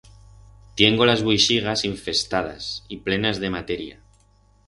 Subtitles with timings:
[0.79, 4.01] Tiengo las vuixigas infestadas y plenas de materia.